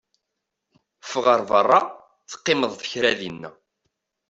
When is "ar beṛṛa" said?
1.33-1.79